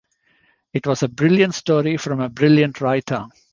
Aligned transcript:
It 0.73 0.87
was 0.87 1.03
a 1.03 1.07
brilliant 1.09 1.53
story 1.53 1.95
from 1.97 2.21
a 2.21 2.29
brilliant 2.29 2.81
writer. 2.81 3.27